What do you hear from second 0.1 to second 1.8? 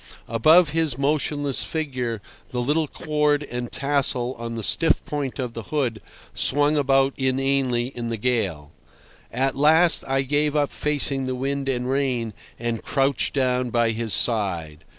Above his motionless